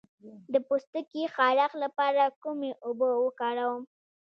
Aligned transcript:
د 0.53 0.55
پوستکي 0.67 1.23
د 1.27 1.31
خارښ 1.35 1.71
لپاره 1.83 2.23
کومې 2.43 2.71
اوبه 2.85 3.09
وکاروم؟ 3.23 3.83